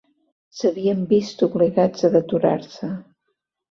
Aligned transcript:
S'havien 0.59 1.05
vist 1.13 1.45
obligats 1.51 2.09
a 2.11 2.15
deturar-se 2.19 2.95